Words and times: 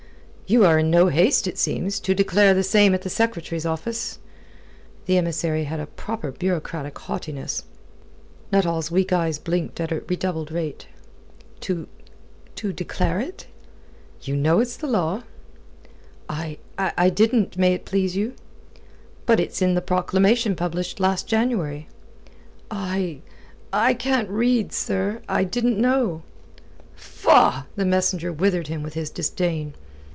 "You 0.47 0.65
are 0.65 0.77
in 0.79 0.89
no 0.91 1.07
haste, 1.07 1.47
it 1.47 1.57
seems, 1.57 1.97
to 2.01 2.13
declare 2.13 2.53
the 2.53 2.61
same 2.61 2.93
at 2.93 3.03
the 3.03 3.09
Secretary's 3.09 3.65
office." 3.65 4.19
The 5.05 5.17
emissary 5.17 5.63
had 5.63 5.79
a 5.79 5.85
proper 5.85 6.29
bureaucratic 6.29 6.99
haughtiness. 6.99 7.63
Nuttall's 8.51 8.91
weak 8.91 9.13
eyes 9.13 9.39
blinked 9.39 9.79
at 9.79 9.93
a 9.93 10.03
redoubled 10.09 10.51
rate. 10.51 10.87
"To... 11.61 11.87
to 12.57 12.73
declare 12.73 13.21
it?" 13.21 13.47
"Ye 14.23 14.35
know 14.35 14.59
it's 14.59 14.75
the 14.75 14.87
law." 14.87 15.23
"I... 16.27 16.57
I 16.77 17.09
didn't, 17.09 17.55
may 17.55 17.73
it 17.73 17.85
please 17.85 18.17
you." 18.17 18.33
"But 19.25 19.39
it's 19.39 19.61
in 19.61 19.73
the 19.73 19.81
proclamation 19.81 20.57
published 20.57 20.99
last 20.99 21.27
January." 21.27 21.87
"I... 22.69 23.21
I 23.71 23.93
can't 23.93 24.27
read, 24.27 24.73
sir. 24.73 25.21
I... 25.29 25.39
I 25.39 25.43
didn't 25.45 25.79
know." 25.79 26.23
"Faugh!" 26.93 27.67
The 27.77 27.85
messenger 27.85 28.33
withered 28.33 28.67
him 28.67 28.83
with 28.83 28.95
his 28.95 29.09
disdain. 29.09 29.75